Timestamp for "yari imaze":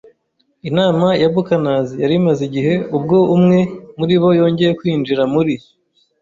2.01-2.41